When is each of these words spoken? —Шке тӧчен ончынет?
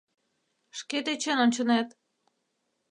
—Шке 0.79 0.97
тӧчен 1.05 1.37
ончынет? 1.45 1.87